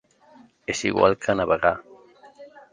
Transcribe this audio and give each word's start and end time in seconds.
És 0.75 0.81
igual 0.91 1.17
que 1.27 1.37
navegar. 1.43 1.75